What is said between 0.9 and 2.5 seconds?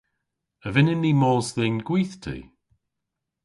ni mos dhe'n gwithti?